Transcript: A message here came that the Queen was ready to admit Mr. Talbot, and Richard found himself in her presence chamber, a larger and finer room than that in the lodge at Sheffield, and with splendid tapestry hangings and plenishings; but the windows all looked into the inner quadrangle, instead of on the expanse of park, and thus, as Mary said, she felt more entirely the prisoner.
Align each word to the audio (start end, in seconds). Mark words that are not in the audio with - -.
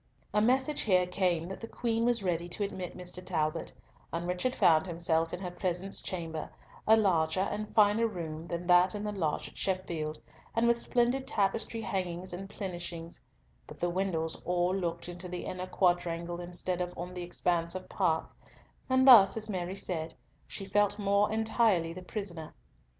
A 0.33 0.41
message 0.41 0.81
here 0.81 1.05
came 1.05 1.47
that 1.49 1.61
the 1.61 1.67
Queen 1.67 2.05
was 2.05 2.23
ready 2.23 2.49
to 2.49 2.63
admit 2.63 2.97
Mr. 2.97 3.23
Talbot, 3.23 3.71
and 4.11 4.27
Richard 4.27 4.55
found 4.55 4.87
himself 4.87 5.31
in 5.31 5.39
her 5.39 5.51
presence 5.51 6.01
chamber, 6.01 6.49
a 6.87 6.97
larger 6.97 7.41
and 7.41 7.71
finer 7.75 8.07
room 8.07 8.47
than 8.47 8.65
that 8.65 8.95
in 8.95 9.03
the 9.03 9.11
lodge 9.11 9.49
at 9.49 9.59
Sheffield, 9.59 10.17
and 10.55 10.67
with 10.67 10.81
splendid 10.81 11.27
tapestry 11.27 11.81
hangings 11.81 12.33
and 12.33 12.49
plenishings; 12.49 13.21
but 13.67 13.79
the 13.79 13.91
windows 13.91 14.35
all 14.43 14.75
looked 14.75 15.07
into 15.07 15.27
the 15.27 15.45
inner 15.45 15.67
quadrangle, 15.67 16.41
instead 16.41 16.81
of 16.81 16.91
on 16.97 17.13
the 17.13 17.21
expanse 17.21 17.75
of 17.75 17.87
park, 17.87 18.35
and 18.89 19.07
thus, 19.07 19.37
as 19.37 19.49
Mary 19.51 19.75
said, 19.75 20.15
she 20.47 20.65
felt 20.65 20.97
more 20.97 21.31
entirely 21.31 21.93
the 21.93 22.01
prisoner. 22.01 22.55